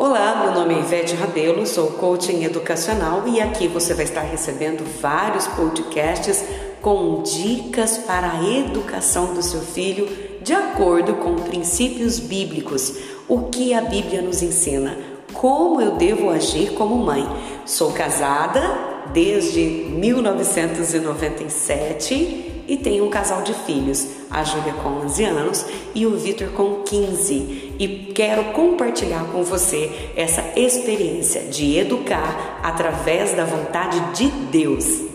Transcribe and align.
Olá, 0.00 0.44
meu 0.44 0.54
nome 0.54 0.76
é 0.76 0.78
Ivete 0.78 1.16
Rabelo, 1.16 1.66
sou 1.66 1.88
coaching 1.88 2.44
educacional 2.44 3.26
e 3.26 3.40
aqui 3.40 3.66
você 3.66 3.94
vai 3.94 4.04
estar 4.04 4.20
recebendo 4.20 4.84
vários 5.00 5.48
podcasts 5.48 6.44
com 6.80 7.20
dicas 7.24 7.98
para 7.98 8.30
a 8.30 8.48
educação 8.48 9.34
do 9.34 9.42
seu 9.42 9.60
filho 9.60 10.08
de 10.40 10.52
acordo 10.52 11.14
com 11.14 11.34
princípios 11.34 12.20
bíblicos. 12.20 12.94
O 13.26 13.48
que 13.48 13.74
a 13.74 13.80
Bíblia 13.80 14.22
nos 14.22 14.40
ensina? 14.40 14.96
Como 15.32 15.80
eu 15.80 15.96
devo 15.96 16.30
agir 16.30 16.74
como 16.74 16.94
mãe? 16.94 17.28
Sou 17.66 17.90
casada 17.90 18.62
desde 19.12 19.60
1997 19.60 22.57
e 22.68 22.76
tenho 22.76 23.06
um 23.06 23.10
casal 23.10 23.42
de 23.42 23.54
filhos, 23.54 24.06
a 24.30 24.44
Júlia 24.44 24.74
com 24.74 24.90
11 25.06 25.24
anos 25.24 25.66
e 25.94 26.04
o 26.06 26.16
Vitor 26.16 26.50
com 26.50 26.82
15. 26.82 27.74
E 27.78 28.12
quero 28.14 28.52
compartilhar 28.52 29.24
com 29.32 29.42
você 29.42 29.90
essa 30.14 30.44
experiência 30.54 31.42
de 31.42 31.78
educar 31.78 32.60
através 32.62 33.34
da 33.34 33.44
vontade 33.44 33.98
de 34.12 34.28
Deus. 34.50 35.07